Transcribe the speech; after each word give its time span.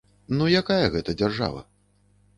Ну 0.37 0.47
якая 0.61 0.87
гэта 0.95 1.17
дзяржава? 1.23 1.61